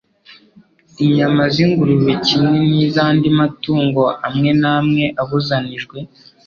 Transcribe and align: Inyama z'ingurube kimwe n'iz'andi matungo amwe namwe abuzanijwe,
Inyama 1.03 1.41
z'ingurube 1.53 2.11
kimwe 2.27 2.57
n'iz'andi 2.69 3.29
matungo 3.39 4.03
amwe 4.27 4.51
namwe 4.61 5.03
abuzanijwe, 5.21 5.97